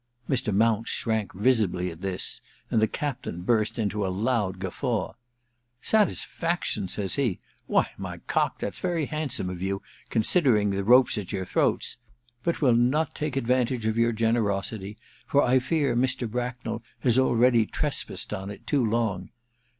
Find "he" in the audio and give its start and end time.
7.21-7.39